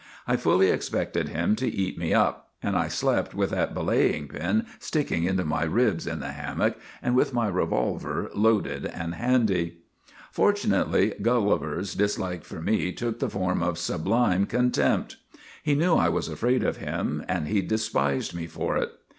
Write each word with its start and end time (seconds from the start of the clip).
I 0.27 0.35
fully 0.35 0.71
expected 0.71 1.29
him 1.29 1.55
to 1.57 1.67
eat 1.69 1.95
me 1.95 2.11
up, 2.11 2.49
and 2.63 2.75
I 2.75 2.87
slept 2.87 3.35
with 3.35 3.51
that 3.51 3.75
belaying 3.75 4.29
pin 4.29 4.65
sticking 4.79 5.25
into 5.25 5.45
my 5.45 5.61
ribs 5.61 6.07
in 6.07 6.19
the 6.21 6.31
hammock, 6.31 6.75
and 7.03 7.15
with 7.15 7.35
my 7.35 7.47
revolver 7.47 8.31
loaded 8.33 8.87
and 8.87 9.13
handy.' 9.13 9.77
Fortunately, 10.31 11.13
Gulliver's 11.21 11.93
dislike 11.93 12.43
for 12.45 12.59
me 12.63 12.91
took 12.91 13.19
the 13.19 13.29
form 13.29 13.61
of 13.61 13.77
sublime 13.77 14.47
contempt. 14.47 15.17
He 15.61 15.75
knew 15.75 15.93
I 15.93 16.09
was 16.09 16.27
afraid 16.29 16.63
of 16.63 16.77
him, 16.77 17.23
and 17.27 17.47
he 17.47 17.61
despised 17.61 18.33
me 18.33 18.47
for 18.47 18.77
it. 18.77 18.89